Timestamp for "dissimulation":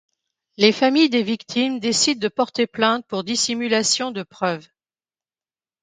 3.23-4.09